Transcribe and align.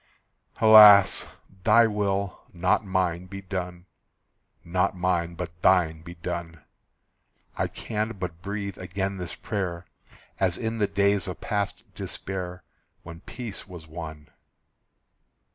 Alas! 0.59 1.27
"Thy 1.63 1.85
will, 1.85 2.39
not 2.53 2.83
mine, 2.83 3.27
be 3.27 3.39
done." 3.43 3.85
Not 4.65 4.97
mine, 4.97 5.35
but 5.35 5.61
Thine, 5.61 6.01
be 6.01 6.15
done. 6.15 6.61
I 7.55 7.67
can 7.67 8.13
but 8.17 8.41
breathe 8.41 8.79
again 8.79 9.17
this 9.17 9.35
prayer, 9.35 9.85
As 10.39 10.57
in 10.57 10.79
the 10.79 10.87
days 10.87 11.27
of 11.27 11.39
past 11.39 11.83
despair, 11.93 12.63
When 13.03 13.19
peace 13.19 13.67
was 13.67 13.85
won. 13.85 14.29